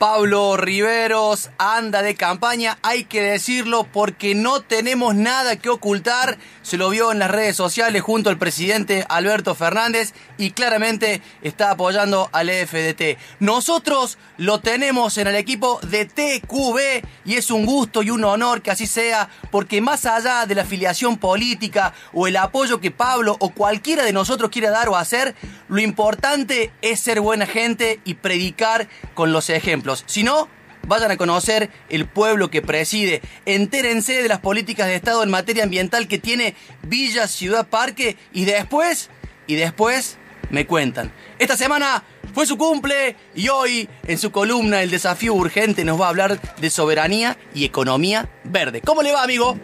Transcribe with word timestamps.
Pablo 0.00 0.56
Riveros 0.56 1.50
anda 1.58 2.00
de 2.00 2.14
campaña, 2.14 2.78
hay 2.80 3.04
que 3.04 3.20
decirlo 3.20 3.84
porque 3.84 4.34
no 4.34 4.62
tenemos 4.62 5.14
nada 5.14 5.56
que 5.56 5.68
ocultar. 5.68 6.38
Se 6.62 6.78
lo 6.78 6.88
vio 6.88 7.12
en 7.12 7.18
las 7.18 7.30
redes 7.30 7.54
sociales 7.54 8.00
junto 8.00 8.30
al 8.30 8.38
presidente 8.38 9.04
Alberto 9.10 9.54
Fernández 9.54 10.14
y 10.38 10.52
claramente 10.52 11.20
está 11.42 11.72
apoyando 11.72 12.30
al 12.32 12.48
FDT. 12.48 13.18
Nosotros 13.40 14.16
lo 14.38 14.60
tenemos 14.60 15.18
en 15.18 15.26
el 15.26 15.36
equipo 15.36 15.78
de 15.82 16.06
TQB 16.06 17.06
y 17.26 17.34
es 17.34 17.50
un 17.50 17.66
gusto 17.66 18.02
y 18.02 18.08
un 18.08 18.24
honor 18.24 18.62
que 18.62 18.70
así 18.70 18.86
sea 18.86 19.28
porque 19.50 19.82
más 19.82 20.06
allá 20.06 20.46
de 20.46 20.54
la 20.54 20.62
afiliación 20.62 21.18
política 21.18 21.92
o 22.14 22.26
el 22.26 22.38
apoyo 22.38 22.80
que 22.80 22.90
Pablo 22.90 23.36
o 23.38 23.50
cualquiera 23.50 24.04
de 24.04 24.14
nosotros 24.14 24.48
quiera 24.48 24.70
dar 24.70 24.88
o 24.88 24.96
hacer, 24.96 25.34
lo 25.68 25.82
importante 25.82 26.72
es 26.80 27.00
ser 27.00 27.20
buena 27.20 27.44
gente 27.44 28.00
y 28.06 28.14
predicar 28.14 28.88
con 29.12 29.34
los 29.34 29.50
ejemplos. 29.50 29.89
Si 29.96 30.22
no, 30.22 30.48
vayan 30.86 31.10
a 31.10 31.16
conocer 31.16 31.70
el 31.88 32.06
pueblo 32.06 32.50
que 32.50 32.62
preside. 32.62 33.22
Entérense 33.46 34.22
de 34.22 34.28
las 34.28 34.40
políticas 34.40 34.86
de 34.86 34.96
Estado 34.96 35.22
en 35.22 35.30
materia 35.30 35.64
ambiental 35.64 36.08
que 36.08 36.18
tiene 36.18 36.54
Villa 36.82 37.26
Ciudad 37.26 37.68
Parque 37.68 38.16
y 38.32 38.44
después, 38.44 39.10
y 39.46 39.54
después 39.54 40.18
me 40.50 40.66
cuentan. 40.66 41.12
Esta 41.38 41.56
semana 41.56 42.02
fue 42.34 42.46
su 42.46 42.56
cumple 42.56 43.16
y 43.34 43.48
hoy 43.48 43.88
en 44.06 44.18
su 44.18 44.30
columna 44.30 44.82
El 44.82 44.90
desafío 44.90 45.34
urgente 45.34 45.84
nos 45.84 46.00
va 46.00 46.06
a 46.06 46.08
hablar 46.10 46.40
de 46.40 46.70
soberanía 46.70 47.36
y 47.54 47.64
economía 47.64 48.28
verde. 48.44 48.80
¿Cómo 48.80 49.02
le 49.02 49.12
va, 49.12 49.22
amigo? 49.22 49.56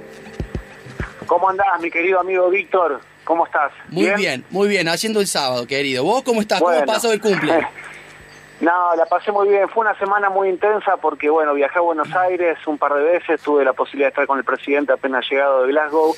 ¿Cómo 1.27 1.49
andás, 1.49 1.81
mi 1.81 1.91
querido 1.91 2.21
amigo 2.21 2.49
Víctor? 2.51 3.01
¿Cómo 3.25 3.45
estás? 3.45 3.73
Muy 3.89 4.11
bien, 4.11 4.45
muy 4.51 4.69
bien, 4.69 4.87
haciendo 4.87 5.21
el 5.21 5.27
sábado, 5.27 5.67
querido. 5.67 6.05
¿Vos 6.05 6.23
cómo 6.23 6.41
estás? 6.41 6.61
¿Cómo 6.61 6.85
pasó 6.85 7.13
el 7.13 7.21
cumple? 7.21 7.67
No, 8.61 8.97
la 8.97 9.05
pasé 9.07 9.33
muy 9.33 9.49
bien. 9.49 9.69
Fue 9.69 9.83
una 9.83 9.99
semana 9.99 10.31
muy 10.31 10.49
intensa 10.49 10.97
porque, 10.97 11.29
bueno, 11.29 11.53
viajé 11.55 11.79
a 11.79 11.83
Buenos 11.83 12.15
Aires 12.15 12.59
un 12.67 12.79
par 12.79 12.95
de 12.95 13.03
veces, 13.03 13.43
tuve 13.43 13.65
la 13.65 13.75
posibilidad 13.75 14.07
de 14.07 14.11
estar 14.11 14.27
con 14.27 14.39
el 14.39 14.45
presidente 14.45 14.93
apenas 14.93 15.29
llegado 15.29 15.63
de 15.63 15.69
Glasgow. 15.69 16.15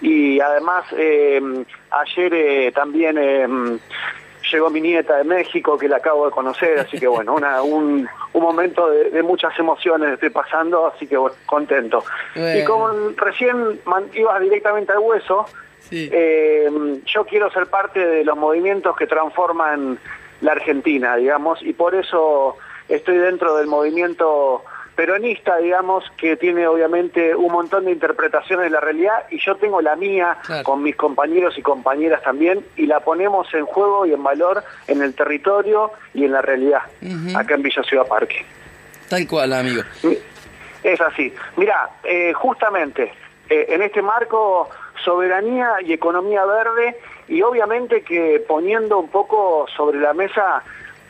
Y 0.00 0.40
además, 0.40 0.84
eh, 0.96 1.40
ayer 1.90 2.34
eh, 2.34 2.72
también 2.72 3.16
eh, 3.16 3.46
llegó 4.50 4.70
mi 4.70 4.80
nieta 4.80 5.18
de 5.18 5.24
México, 5.24 5.78
que 5.78 5.86
la 5.86 5.98
acabo 5.98 6.26
de 6.26 6.32
conocer, 6.32 6.80
así 6.80 6.98
que 6.98 7.06
bueno, 7.06 7.34
una, 7.34 7.62
un, 7.62 8.08
un 8.32 8.42
momento 8.42 8.90
de, 8.90 9.22
muchas 9.22 9.56
emociones 9.56 10.14
estoy 10.14 10.30
pasando, 10.30 10.88
así 10.88 11.06
que 11.06 11.16
bueno, 11.16 11.36
contento. 11.46 12.02
Y 12.34 12.64
como 12.64 12.88
recién 13.16 13.80
ibas 14.14 14.40
directamente 14.40 14.90
al 14.90 14.98
hueso, 14.98 15.46
yo 15.88 17.24
quiero 17.24 17.48
ser 17.52 17.68
parte 17.68 18.04
de 18.04 18.24
los 18.24 18.36
movimientos 18.36 18.96
que 18.96 19.06
transforman 19.06 20.00
la 20.42 20.52
Argentina, 20.52 21.16
digamos, 21.16 21.62
y 21.62 21.72
por 21.72 21.94
eso 21.94 22.56
estoy 22.88 23.16
dentro 23.16 23.56
del 23.56 23.66
movimiento 23.66 24.64
peronista, 24.94 25.56
digamos, 25.56 26.04
que 26.18 26.36
tiene 26.36 26.66
obviamente 26.66 27.34
un 27.34 27.50
montón 27.50 27.86
de 27.86 27.92
interpretaciones 27.92 28.64
de 28.64 28.70
la 28.70 28.80
realidad 28.80 29.24
y 29.30 29.38
yo 29.38 29.56
tengo 29.56 29.80
la 29.80 29.96
mía 29.96 30.36
con 30.64 30.82
mis 30.82 30.96
compañeros 30.96 31.56
y 31.56 31.62
compañeras 31.62 32.22
también 32.22 32.64
y 32.76 32.86
la 32.86 33.00
ponemos 33.00 33.52
en 33.54 33.64
juego 33.64 34.04
y 34.04 34.12
en 34.12 34.22
valor 34.22 34.62
en 34.88 35.00
el 35.00 35.14
territorio 35.14 35.92
y 36.12 36.24
en 36.24 36.32
la 36.32 36.42
realidad, 36.42 36.82
acá 37.34 37.54
en 37.54 37.62
Villa 37.62 37.82
Ciudad 37.84 38.06
Parque. 38.06 38.44
Tal 39.08 39.26
cual, 39.26 39.52
amigo. 39.52 39.82
Es 40.82 41.00
así. 41.00 41.32
Mira, 41.56 41.90
eh, 42.02 42.32
justamente 42.32 43.12
eh, 43.48 43.66
en 43.68 43.82
este 43.82 44.02
marco 44.02 44.68
soberanía 45.04 45.76
y 45.84 45.92
economía 45.92 46.44
verde 46.44 46.96
y 47.28 47.42
obviamente 47.42 48.02
que 48.02 48.44
poniendo 48.46 48.98
un 48.98 49.08
poco 49.08 49.66
sobre 49.74 50.00
la 50.00 50.12
mesa 50.12 50.62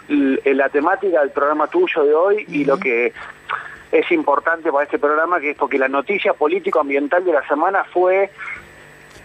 la 0.08 0.68
temática 0.68 1.20
del 1.20 1.30
programa 1.30 1.68
tuyo 1.68 2.04
de 2.04 2.14
hoy 2.14 2.44
y 2.48 2.64
lo 2.64 2.76
que 2.76 3.12
es 3.92 4.10
importante 4.10 4.72
para 4.72 4.84
este 4.84 4.98
programa, 4.98 5.38
que 5.38 5.50
es 5.50 5.56
porque 5.56 5.78
la 5.78 5.88
noticia 5.88 6.32
político-ambiental 6.32 7.24
de 7.24 7.32
la 7.32 7.46
semana 7.46 7.84
fue 7.84 8.30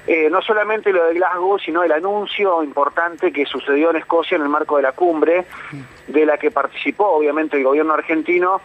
eh, 0.05 0.29
no 0.29 0.41
solamente 0.41 0.91
lo 0.91 1.05
de 1.05 1.15
Glasgow, 1.15 1.59
sino 1.59 1.83
el 1.83 1.91
anuncio 1.91 2.63
importante 2.63 3.31
que 3.31 3.45
sucedió 3.45 3.89
en 3.89 3.97
Escocia 3.97 4.35
en 4.35 4.43
el 4.43 4.49
marco 4.49 4.77
de 4.77 4.83
la 4.83 4.91
cumbre, 4.91 5.45
de 6.07 6.25
la 6.25 6.37
que 6.37 6.51
participó 6.51 7.07
obviamente 7.07 7.57
el 7.57 7.63
gobierno 7.63 7.93
argentino 7.93 8.61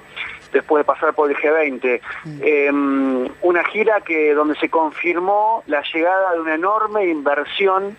después 0.52 0.80
de 0.80 0.84
pasar 0.84 1.14
por 1.14 1.30
el 1.30 1.36
G20. 1.36 2.00
Em, 2.40 3.28
una 3.42 3.64
gira 3.64 4.00
que 4.00 4.34
donde 4.34 4.54
se 4.56 4.68
confirmó 4.68 5.62
la 5.66 5.82
llegada 5.92 6.32
de 6.34 6.40
una 6.40 6.54
enorme 6.54 7.06
inversión, 7.06 7.96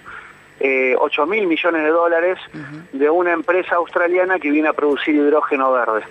eh, 0.60 0.96
8 0.98 1.26
mil 1.26 1.48
millones 1.48 1.84
de 1.84 1.90
dólares, 1.90 2.38
de 2.92 3.10
una 3.10 3.32
empresa 3.32 3.76
australiana 3.76 4.40
que 4.40 4.52
viene 4.52 4.70
a 4.70 4.74
producir 4.74 5.16
hidrógeno 5.16 5.72
verde. 5.72 6.04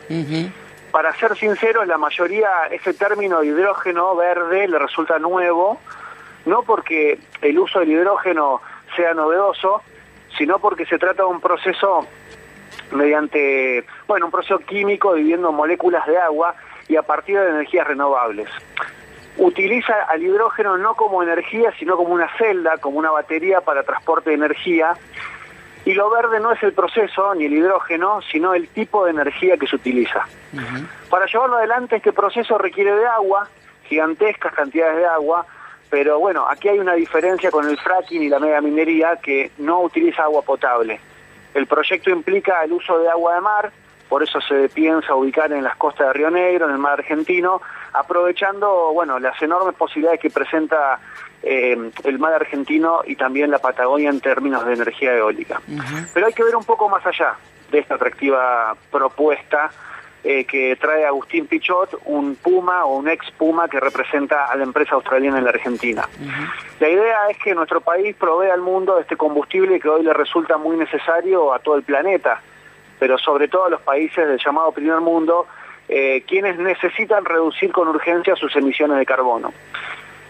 Para 0.91 1.15
ser 1.17 1.37
sinceros, 1.37 1.87
la 1.87 1.97
mayoría 1.97 2.67
ese 2.71 2.93
término 2.93 3.43
hidrógeno 3.43 4.15
verde 4.15 4.69
le 4.69 4.79
resulta 4.79 5.19
nuevo, 5.19 5.81
no 6.45 6.63
porque 6.63 7.19
el 7.41 7.59
uso 7.59 7.81
del 7.81 7.93
hidrógeno 7.93 8.61
sea 8.95 9.15
novedoso, 9.15 9.81
sino 10.37 10.59
porque 10.59 10.85
se 10.85 10.99
trata 10.99 11.23
de 11.23 11.29
un 11.29 11.41
proceso 11.41 12.07
mediante, 12.93 13.85
bueno, 14.07 14.27
un 14.27 14.33
proceso 14.33 14.59
químico 14.59 15.15
dividiendo 15.15 15.53
moléculas 15.53 16.07
de 16.07 16.19
agua 16.19 16.55
y 16.89 16.97
a 16.97 17.03
partir 17.03 17.39
de 17.39 17.49
energías 17.49 17.87
renovables. 17.87 18.49
Utiliza 19.39 19.95
al 20.09 20.23
hidrógeno 20.23 20.77
no 20.77 20.95
como 20.95 21.23
energía, 21.23 21.73
sino 21.79 21.97
como 21.97 22.13
una 22.13 22.29
celda, 22.37 22.77
como 22.79 22.99
una 22.99 23.11
batería 23.11 23.61
para 23.63 23.83
transporte 23.83 24.31
de 24.31 24.37
energía. 24.37 24.95
Y 25.85 25.95
lo 25.95 26.11
verde 26.11 26.39
no 26.39 26.53
es 26.53 26.63
el 26.63 26.73
proceso 26.73 27.35
ni 27.35 27.47
el 27.47 27.55
hidrógeno, 27.55 28.21
sino 28.31 28.55
el 28.55 28.69
tipo 28.69 29.05
de 29.05 29.13
energía 29.13 29.57
que 29.57 29.67
se 29.67 29.77
utiliza. 29.77 30.27
Para 31.09 31.27
llevarlo 31.27 31.57
adelante 31.57 31.97
este 31.97 32.13
proceso 32.13 32.59
requiere 32.59 32.95
de 32.95 33.07
agua, 33.07 33.49
gigantescas 33.89 34.53
cantidades 34.55 34.97
de 34.97 35.07
agua, 35.07 35.47
pero 35.91 36.19
bueno, 36.19 36.47
aquí 36.49 36.69
hay 36.69 36.79
una 36.79 36.95
diferencia 36.95 37.51
con 37.51 37.69
el 37.69 37.77
fracking 37.79 38.23
y 38.23 38.29
la 38.29 38.39
mega 38.39 38.61
minería 38.61 39.17
que 39.17 39.51
no 39.59 39.81
utiliza 39.81 40.25
agua 40.25 40.43
potable. 40.43 41.01
El 41.55 41.67
proyecto 41.67 42.11
implica 42.11 42.63
el 42.65 42.73
uso 42.73 42.99
de 42.99 43.09
agua 43.09 43.35
de 43.35 43.41
mar, 43.41 43.73
por 44.09 44.23
eso 44.23 44.41
se 44.41 44.69
piensa 44.69 45.15
ubicar 45.15 45.53
en 45.53 45.65
las 45.65 45.77
costas 45.77 46.09
de 46.09 46.13
Río 46.13 46.31
Negro, 46.31 46.67
en 46.67 46.73
el 46.73 46.79
mar 46.79 46.95
argentino, 46.95 47.63
aprovechando 47.93 48.93
bueno, 48.93 49.19
las 49.19 49.41
enormes 49.41 49.75
posibilidades 49.75 50.21
que 50.21 50.31
presenta 50.31 50.99
eh, 51.43 51.91
el 52.05 52.19
mar 52.19 52.35
argentino 52.35 53.01
y 53.07 53.17
también 53.17 53.51
la 53.51 53.59
Patagonia 53.59 54.11
en 54.11 54.21
términos 54.21 54.67
de 54.67 54.75
energía 54.75 55.15
eólica. 55.15 55.61
Pero 56.13 56.27
hay 56.27 56.33
que 56.33 56.45
ver 56.45 56.57
un 56.57 56.65
poco 56.65 56.89
más 56.89 57.05
allá 57.07 57.37
de 57.71 57.79
esta 57.79 57.95
atractiva 57.95 58.77
propuesta 58.91 59.71
eh, 60.25 60.45
que 60.45 60.77
trae 60.77 61.05
Agustín 61.05 61.47
Pichot, 61.47 62.01
un 62.05 62.37
Puma 62.37 62.85
o 62.85 62.97
un 62.99 63.09
ex 63.09 63.31
Puma 63.33 63.69
que 63.69 63.81
representa 63.81 64.47
a 64.47 64.57
la 64.57 64.63
empresa 64.63 64.95
australiana 64.95 65.39
en 65.39 65.45
la 65.45 65.51
Argentina. 65.51 66.09
La 66.79 66.89
idea 66.89 67.29
es 67.31 67.39
que 67.39 67.55
nuestro 67.55 67.81
país 67.81 68.15
provea 68.15 68.55
al 68.55 68.61
mundo 68.61 68.99
este 68.99 69.17
combustible 69.17 69.81
que 69.81 69.89
hoy 69.89 70.05
le 70.05 70.13
resulta 70.13 70.59
muy 70.59 70.77
necesario 70.77 71.53
a 71.53 71.59
todo 71.59 71.77
el 71.77 71.83
planeta, 71.83 72.41
pero 73.01 73.19
sobre 73.19 73.49
todo 73.49 73.65
a 73.65 73.71
los 73.71 73.81
países 73.81 74.29
del 74.29 74.39
llamado 74.39 74.71
primer 74.71 75.01
mundo, 75.01 75.47
eh, 75.89 76.23
quienes 76.27 76.57
necesitan 76.57 77.25
reducir 77.25 77.73
con 77.73 77.89
urgencia 77.89 78.37
sus 78.37 78.55
emisiones 78.55 78.99
de 78.99 79.07
carbono. 79.07 79.53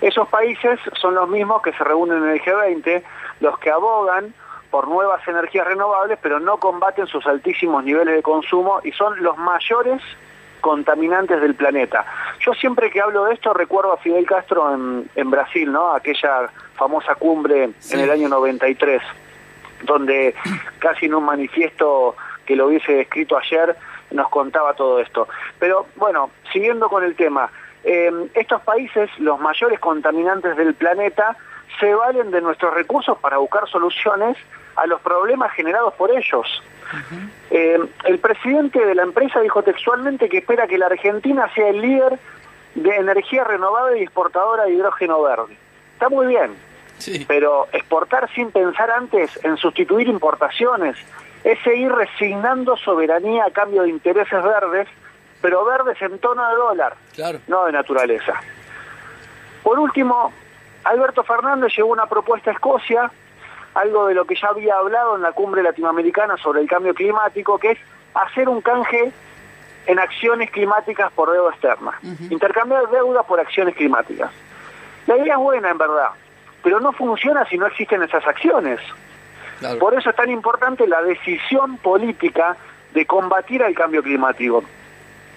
Esos 0.01 0.27
países 0.29 0.81
son 1.01 1.15
los 1.15 1.29
mismos 1.29 1.63
que 1.63 1.73
se 1.73 1.85
reúnen 1.85 2.23
en 2.25 2.31
el 2.31 2.41
G20, 2.41 3.03
los 3.41 3.59
que 3.59 3.71
abogan 3.71 4.35
por 4.73 4.89
nuevas 4.89 5.21
energías 5.29 5.67
renovables, 5.67 6.19
pero 6.23 6.41
no 6.41 6.57
combaten 6.57 7.07
sus 7.07 7.27
altísimos 7.27 7.85
niveles 7.85 8.17
de 8.17 8.23
consumo 8.23 8.81
y 8.83 8.91
son 8.93 9.23
los 9.23 9.37
mayores 9.37 10.01
contaminantes 10.63 11.43
del 11.43 11.55
planeta. 11.55 12.07
Yo 12.41 12.55
siempre 12.55 12.91
que 12.91 13.03
hablo 13.03 13.27
de 13.27 13.35
esto 13.35 13.53
recuerdo 13.53 13.93
a 13.93 13.99
Fidel 13.99 14.25
Castro 14.25 14.73
en, 14.73 15.31
Brasil, 15.31 15.71
¿no? 15.71 15.93
Aquella 15.93 16.49
famosa 16.75 17.15
cumbre 17.17 17.65
en 17.65 18.01
el 18.01 18.11
año 18.11 18.31
93, 18.31 19.03
donde 19.83 20.35
casi 20.79 21.05
en 21.05 21.17
un 21.17 21.25
manifiesto 21.25 22.17
que 22.47 22.57
lo 22.57 22.69
hubiese 22.69 23.03
escrito 23.03 23.37
ayer 23.37 23.77
nos 24.11 24.31
contaba 24.31 24.73
todo 24.73 25.01
esto. 25.01 25.29
Pero 25.59 25.87
bueno, 25.97 26.31
siguiendo 26.51 26.89
con 26.89 27.05
el 27.05 27.15
tema, 27.15 27.51
eh, 27.85 28.11
estos 28.33 28.63
países, 28.63 29.11
los 29.19 29.39
mayores 29.39 29.79
contaminantes 29.81 30.57
del 30.57 30.73
planeta, 30.73 31.37
se 31.79 31.95
valen 31.95 32.31
de 32.31 32.41
nuestros 32.41 32.73
recursos 32.73 33.19
para 33.19 33.37
buscar 33.37 33.69
soluciones 33.69 34.39
a 34.77 34.87
los 34.87 35.01
problemas 35.01 35.53
generados 35.53 35.95
por 35.95 36.11
ellos. 36.11 36.63
Eh, 37.51 37.79
el 38.05 38.19
presidente 38.19 38.85
de 38.85 38.95
la 38.95 39.03
empresa 39.03 39.41
dijo 39.41 39.63
textualmente 39.63 40.29
que 40.29 40.39
espera 40.39 40.67
que 40.67 40.79
la 40.79 40.87
Argentina 40.87 41.51
sea 41.55 41.69
el 41.69 41.81
líder 41.81 42.19
de 42.75 42.97
energía 42.97 43.45
renovable 43.45 44.01
y 44.01 44.03
exportadora 44.03 44.65
de 44.65 44.75
hidrógeno 44.75 45.23
verde. 45.23 45.57
Está 45.95 46.09
muy 46.09 46.27
bien. 46.27 46.55
pero 47.27 47.67
exportar 47.73 48.33
sin 48.33 48.53
pensar 48.53 48.91
antes 48.91 49.39
en 49.45 49.57
sustituir 49.57 50.07
importaciones 50.07 50.97
es 51.43 51.59
seguir 51.65 51.91
resignando 51.91 52.77
soberanía 52.77 53.47
a 53.47 53.51
cambio 53.51 53.83
de 53.83 53.89
intereses 53.89 54.43
verdes, 54.43 54.87
pero 55.41 55.65
verdes 55.65 56.01
en 56.01 56.19
tono 56.19 56.47
de 56.49 56.55
dólar, 56.55 56.97
no 57.49 57.65
de 57.65 57.73
naturaleza. 57.73 58.41
Por 59.63 59.79
último, 59.79 60.33
Alberto 60.85 61.23
Fernández 61.25 61.73
llevó 61.77 61.91
una 61.91 62.07
propuesta 62.07 62.51
a 62.51 62.55
Escocia, 62.55 63.11
algo 63.75 64.07
de 64.07 64.15
lo 64.15 64.25
que 64.25 64.35
ya 64.35 64.49
había 64.49 64.77
hablado 64.77 65.17
en 65.17 65.23
la 65.23 65.33
cumbre 65.33 65.63
latinoamericana 65.63 66.37
sobre 66.37 66.61
el 66.61 66.69
cambio 66.69 66.95
climático, 66.95 67.59
que 67.59 67.73
es 67.73 67.79
hacer 68.15 68.49
un 68.49 68.61
canje 68.61 69.13
en 69.87 69.99
acciones 69.99 70.51
climáticas 70.51 71.11
por 71.13 71.33
deuda 71.33 71.51
externa. 71.51 71.99
Intercambiar 72.31 72.89
deuda 72.91 73.23
por 73.23 73.41
acciones 73.41 73.75
climáticas. 73.75 74.31
La 75.07 75.17
idea 75.17 75.35
es 75.35 75.41
buena, 75.41 75.71
en 75.71 75.79
verdad, 75.79 76.11
pero 76.63 76.81
no 76.81 76.93
funciona 76.93 77.45
si 77.47 77.59
no 77.59 77.67
existen 77.67 78.03
esas 78.03 78.27
acciones. 78.27 78.81
Por 79.79 79.95
eso 79.95 80.11
es 80.11 80.17
tan 80.17 80.31
importante 80.31 80.87
la 80.87 81.03
decisión 81.03 81.77
política 81.79 82.57
de 82.93 83.07
combatir 83.07 83.63
el 83.63 83.75
cambio 83.75 84.03
climático. 84.03 84.63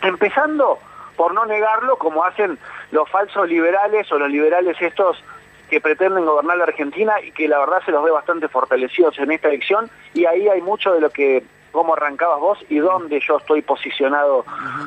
Empezando 0.01 0.79
por 1.15 1.33
no 1.33 1.45
negarlo 1.45 1.97
como 1.97 2.23
hacen 2.25 2.57
los 2.91 3.09
falsos 3.09 3.47
liberales 3.47 4.11
o 4.11 4.19
los 4.19 4.29
liberales 4.29 4.75
estos 4.81 5.23
que 5.69 5.81
pretenden 5.81 6.25
gobernar 6.25 6.57
la 6.57 6.65
Argentina 6.65 7.13
y 7.21 7.31
que 7.31 7.47
la 7.47 7.59
verdad 7.59 7.81
se 7.85 7.91
los 7.91 8.03
ve 8.03 8.11
bastante 8.11 8.47
fortalecidos 8.47 9.17
en 9.19 9.31
esta 9.31 9.47
elección. 9.47 9.89
Y 10.13 10.25
ahí 10.25 10.47
hay 10.47 10.61
mucho 10.61 10.93
de 10.93 11.01
lo 11.01 11.09
que 11.09 11.43
cómo 11.71 11.93
arrancabas 11.93 12.39
vos 12.39 12.59
y 12.69 12.77
dónde 12.77 13.19
yo 13.19 13.37
estoy 13.37 13.61
posicionado 13.61 14.45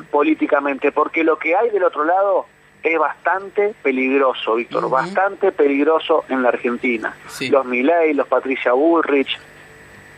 políticamente, 0.09 0.91
porque 0.91 1.23
lo 1.23 1.37
que 1.37 1.55
hay 1.55 1.69
del 1.69 1.83
otro 1.83 2.03
lado 2.03 2.47
es 2.81 2.97
bastante 2.97 3.75
peligroso, 3.83 4.55
Víctor, 4.55 4.89
bastante 4.89 5.51
peligroso 5.51 6.23
en 6.29 6.41
la 6.41 6.49
Argentina. 6.49 7.15
Los 7.51 7.65
Milei, 7.65 8.13
los 8.13 8.27
Patricia 8.27 8.73
Bullrich, 8.73 9.37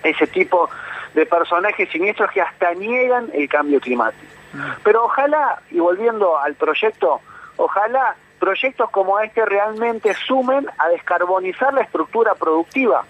ese 0.03 0.27
tipo 0.27 0.69
de 1.13 1.25
personajes 1.25 1.89
siniestros 1.89 2.31
que 2.31 2.41
hasta 2.41 2.73
niegan 2.73 3.29
el 3.33 3.49
cambio 3.49 3.81
climático. 3.81 4.31
Pero 4.83 5.05
ojalá, 5.05 5.61
y 5.71 5.79
volviendo 5.79 6.37
al 6.37 6.55
proyecto, 6.55 7.19
ojalá 7.57 8.15
proyectos 8.41 8.89
como 8.89 9.19
este 9.19 9.45
realmente 9.45 10.15
sumen 10.15 10.67
a 10.79 10.89
descarbonizar 10.89 11.71
la 11.75 11.81
estructura 11.81 12.33
productiva, 12.33 13.05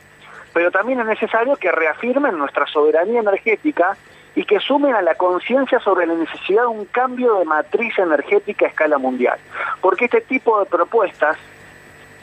pero 0.54 0.72
también 0.72 1.00
es 1.00 1.06
necesario 1.06 1.56
que 1.56 1.72
reafirmen 1.72 2.38
nuestra 2.38 2.68
soberanía 2.68 3.22
energética 3.22 3.96
y 4.36 4.44
que 4.44 4.60
sumen 4.60 4.94
a 4.94 5.02
la 5.02 5.16
conciencia 5.16 5.80
sobre 5.80 6.06
la 6.06 6.16
necesidad 6.16 6.64
de 6.64 6.68
un 6.68 6.86
cambio 6.86 7.36
de 7.36 7.46
matriz 7.46 7.98
energética 7.98 8.66
a 8.66 8.70
escala 8.70 8.98
mundial. 8.98 9.40
Porque 9.80 10.06
este 10.06 10.20
tipo 10.20 10.60
de 10.60 10.66
propuestas, 10.66 11.38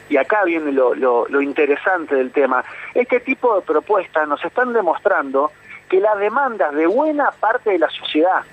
y 0.07 0.17
acá 0.17 0.43
viene 0.43 0.71
lo, 0.71 0.93
lo 0.93 1.41
interesante 1.41 2.13
del 2.13 2.31
tema, 2.31 2.63
este 2.93 3.19
tipo 3.19 3.55
de 3.55 3.61
propuestas 3.63 4.27
nos 4.27 4.45
están 4.45 4.71
demostrando 4.71 5.51
que 5.89 5.99
las 5.99 6.19
demandas 6.19 6.75
de 6.75 6.85
buena 6.85 7.31
parte 7.31 7.71
de 7.71 7.79
la 7.79 7.89
sociedad 7.89 8.43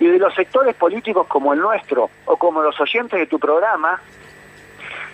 y 0.00 0.06
de 0.06 0.18
los 0.18 0.34
sectores 0.34 0.74
políticos 0.74 1.26
como 1.26 1.52
el 1.52 1.60
nuestro 1.60 2.10
o 2.26 2.36
como 2.36 2.62
los 2.62 2.78
oyentes 2.80 3.18
de 3.18 3.26
tu 3.26 3.38
programa, 3.38 4.00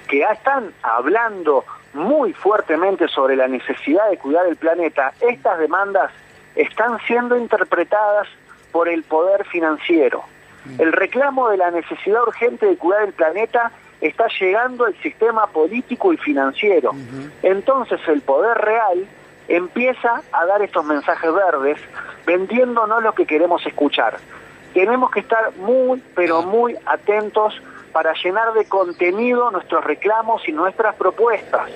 que 0.09 0.19
ya 0.19 0.33
están 0.33 0.73
hablando 0.83 1.65
muy 1.95 2.33
fuertemente 2.33 3.09
sobre 3.09 3.37
la 3.37 3.49
necesidad 3.49 4.11
de 4.11 4.19
cuidar 4.19 4.47
el 4.47 4.57
planeta, 4.57 5.13
estas 5.21 5.59
demandas 5.59 6.11
están 6.57 6.99
siendo 7.07 7.37
interpretadas 7.37 8.29
por 8.73 8.89
el 8.89 9.03
poder 9.05 9.45
financiero. 9.47 10.25
Mm. 10.65 10.81
El 10.81 10.93
reclamo 10.93 11.49
de 11.49 11.57
la 11.57 11.71
necesidad 11.71 12.23
urgente 12.23 12.67
de 12.67 12.77
cuidar 12.77 13.05
el 13.05 13.13
planeta 13.13 13.71
está 14.01 14.27
llegando 14.39 14.85
al 14.85 14.95
sistema 15.01 15.47
político 15.47 16.13
y 16.13 16.17
financiero. 16.17 16.93
Entonces 17.43 18.01
el 18.07 18.21
poder 18.21 18.59
real 18.59 19.07
empieza 19.49 20.23
a 20.33 20.47
dar 20.47 20.63
estos 20.63 20.85
mensajes 20.85 21.33
verdes 21.33 21.79
vendiéndonos 22.27 23.03
lo 23.03 23.15
que 23.15 23.27
queremos 23.27 23.65
escuchar. 23.67 24.19
Tenemos 24.75 25.11
que 25.11 25.21
estar 25.21 25.57
muy, 25.57 26.03
pero 26.15 26.43
muy 26.43 26.77
atentos 26.85 27.55
para 27.93 28.13
llenar 28.15 28.53
de 28.55 28.67
contenido 28.67 29.51
nuestros 29.51 29.85
reclamos 29.85 30.47
y 30.49 30.53
nuestras 30.53 30.97
propuestas. 30.97 31.71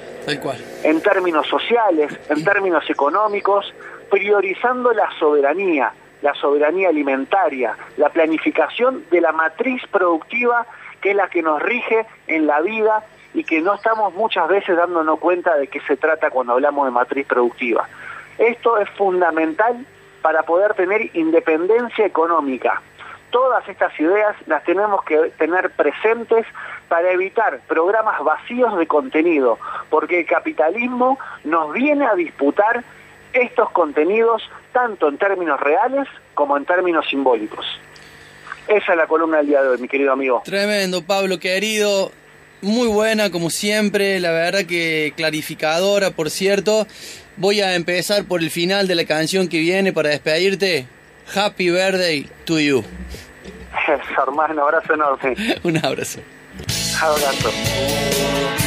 En 0.82 1.00
términos 1.00 1.46
sociales, 1.46 2.12
en 2.28 2.44
términos 2.44 2.84
económicos, 2.90 3.72
priorizando 4.10 4.92
la 4.92 5.08
soberanía, 5.18 5.92
la 6.20 6.34
soberanía 6.34 6.88
alimentaria, 6.88 7.76
la 7.96 8.08
planificación 8.08 9.04
de 9.10 9.20
la 9.20 9.32
matriz 9.32 9.80
productiva 9.90 10.66
que 11.00 11.10
es 11.10 11.16
la 11.16 11.28
que 11.28 11.42
nos 11.42 11.62
rige 11.62 12.06
en 12.26 12.46
la 12.46 12.60
vida 12.60 13.04
y 13.34 13.44
que 13.44 13.60
no 13.60 13.74
estamos 13.74 14.14
muchas 14.14 14.48
veces 14.48 14.76
dándonos 14.76 15.18
cuenta 15.20 15.56
de 15.56 15.68
qué 15.68 15.80
se 15.80 15.96
trata 15.96 16.30
cuando 16.30 16.54
hablamos 16.54 16.86
de 16.86 16.90
matriz 16.90 17.26
productiva. 17.26 17.88
Esto 18.38 18.78
es 18.78 18.88
fundamental 18.90 19.86
para 20.22 20.42
poder 20.42 20.74
tener 20.74 21.14
independencia 21.16 22.04
económica. 22.04 22.82
Todas 23.30 23.68
estas 23.68 23.98
ideas 24.00 24.36
las 24.46 24.64
tenemos 24.64 25.04
que 25.04 25.32
tener 25.38 25.70
presentes 25.70 26.46
para 26.88 27.10
evitar 27.12 27.60
programas 27.68 28.22
vacíos 28.24 28.76
de 28.78 28.86
contenido, 28.86 29.58
porque 29.90 30.20
el 30.20 30.26
capitalismo 30.26 31.18
nos 31.44 31.72
viene 31.72 32.06
a 32.06 32.14
disputar 32.14 32.82
estos 33.32 33.70
contenidos 33.70 34.42
tanto 34.72 35.08
en 35.08 35.18
términos 35.18 35.60
reales 35.60 36.08
como 36.34 36.56
en 36.56 36.64
términos 36.64 37.06
simbólicos. 37.08 37.66
Esa 38.66 38.92
es 38.92 38.98
la 38.98 39.06
columna 39.06 39.38
del 39.38 39.46
día 39.46 39.62
de 39.62 39.68
hoy, 39.68 39.78
mi 39.78 39.88
querido 39.88 40.12
amigo. 40.12 40.42
Tremendo, 40.44 41.02
Pablo, 41.02 41.38
querido. 41.38 42.12
Muy 42.60 42.88
buena, 42.88 43.30
como 43.30 43.50
siempre, 43.50 44.18
la 44.20 44.32
verdad 44.32 44.64
que 44.66 45.12
clarificadora, 45.16 46.10
por 46.10 46.28
cierto. 46.28 46.86
Voy 47.36 47.60
a 47.60 47.74
empezar 47.76 48.24
por 48.24 48.40
el 48.40 48.50
final 48.50 48.88
de 48.88 48.96
la 48.96 49.04
canción 49.04 49.48
que 49.48 49.58
viene 49.58 49.92
para 49.92 50.10
despedirte. 50.10 50.86
Happy 51.34 51.70
birthday 51.70 52.26
to 52.46 52.58
you. 52.58 52.84
Hermano, 54.16 54.62
abrazo 54.66 54.94
enorme. 54.94 55.34
Un 55.64 55.76
abrazo. 55.76 56.20
Abrazo. 57.00 58.57